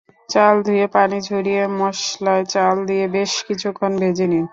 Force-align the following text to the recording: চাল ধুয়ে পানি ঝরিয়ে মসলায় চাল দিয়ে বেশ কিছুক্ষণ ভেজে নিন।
চাল 0.29 0.55
ধুয়ে 0.65 0.85
পানি 0.95 1.17
ঝরিয়ে 1.27 1.63
মসলায় 1.79 2.45
চাল 2.53 2.75
দিয়ে 2.87 3.05
বেশ 3.15 3.31
কিছুক্ষণ 3.47 3.91
ভেজে 4.01 4.25
নিন। 4.27 4.45